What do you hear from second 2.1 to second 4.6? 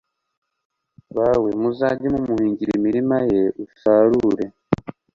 mumuhingira imirima ye usarure